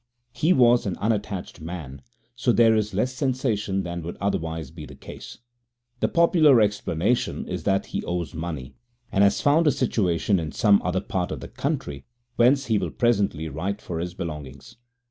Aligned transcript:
He 0.33 0.51
was 0.51 0.87
an 0.87 0.97
unattached 0.97 1.61
man, 1.61 2.01
so 2.35 2.51
there 2.51 2.75
is 2.75 2.95
less 2.95 3.13
sensation 3.13 3.83
than 3.83 4.01
would 4.01 4.17
otherwise 4.19 4.71
be 4.71 4.83
the 4.87 4.95
case. 4.95 5.37
The 5.99 6.07
popular 6.07 6.59
explanation 6.59 7.47
is 7.47 7.65
that 7.65 7.85
he 7.85 8.03
owes 8.03 8.33
money, 8.33 8.73
and 9.11 9.23
has 9.23 9.41
found 9.41 9.67
a 9.67 9.71
situation 9.71 10.39
in 10.39 10.53
some 10.53 10.81
other 10.83 11.01
part 11.01 11.31
of 11.31 11.39
the 11.39 11.47
country, 11.47 12.03
whence 12.35 12.65
he 12.65 12.79
will 12.79 12.89
presently 12.89 13.47
write 13.47 13.79
for 13.79 13.99
his 13.99 14.15
belongings. 14.15 14.75